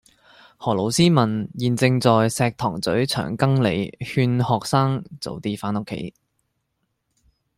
[0.57, 6.11] 何老師問現正在石塘咀長庚里勸學生早啲返屋企